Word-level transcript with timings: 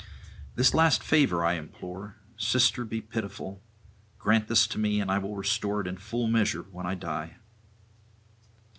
This 0.55 0.73
last 0.73 1.03
favour 1.03 1.45
I 1.45 1.53
implore: 1.53 2.15
sister, 2.35 2.83
be 2.85 3.01
pitiful; 3.01 3.61
grant 4.17 4.47
this 4.47 4.65
to 4.69 4.79
me, 4.79 4.99
and 4.99 5.11
I 5.11 5.19
will 5.19 5.35
restore 5.37 5.79
it 5.81 5.85
in 5.85 5.97
full 5.97 6.25
measure 6.27 6.63
when 6.63 6.87
I 6.87 6.95
die.' 6.95 7.35